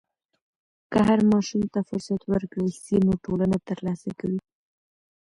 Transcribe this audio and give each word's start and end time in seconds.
که 0.91 0.99
هر 1.07 1.19
ماشوم 1.31 1.63
ته 1.73 1.79
فرصت 1.89 2.21
ورکړل 2.31 2.69
سي، 2.83 2.95
نو 3.05 3.13
ټولنه 3.25 3.57
ترلاسه 3.69 4.09
کوي. 4.19 4.39